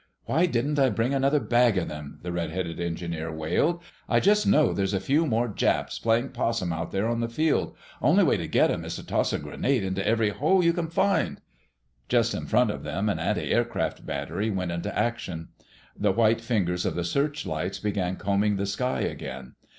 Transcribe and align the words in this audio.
"Why 0.25 0.47
didn't 0.47 0.79
I 0.79 0.89
bring 0.89 1.13
another 1.13 1.39
bag 1.39 1.77
of 1.77 1.91
'em?" 1.91 2.17
the 2.23 2.31
red 2.31 2.49
headed 2.49 2.79
engineer 2.79 3.31
wailed. 3.31 3.83
"I 4.09 4.19
just 4.19 4.47
know 4.47 4.73
there's 4.73 4.95
a 4.95 4.99
few 4.99 5.27
more 5.27 5.47
Japs 5.47 5.99
playing 5.99 6.29
possum 6.29 6.73
out 6.73 6.89
there 6.91 7.07
on 7.07 7.19
the 7.19 7.29
field. 7.29 7.75
Only 8.01 8.23
way 8.23 8.35
to 8.37 8.47
get 8.47 8.71
'em 8.71 8.83
is 8.83 8.95
to 8.95 9.05
toss 9.05 9.31
a 9.31 9.37
grenade 9.37 9.83
into 9.83 10.03
every 10.03 10.29
hole 10.29 10.63
you 10.63 10.73
can 10.73 10.87
find—" 10.87 11.39
Just 12.09 12.33
in 12.33 12.47
front 12.47 12.71
of 12.71 12.81
them 12.81 13.09
an 13.09 13.19
antiaircraft 13.19 14.03
battery 14.03 14.49
went 14.49 14.71
into 14.71 14.97
action. 14.97 15.49
The 15.95 16.11
white 16.11 16.41
fingers 16.41 16.83
of 16.83 16.95
the 16.95 17.03
searchlights 17.03 17.77
began 17.77 18.15
combing 18.15 18.55
the 18.55 18.65
sky 18.65 19.01
again. 19.01 19.53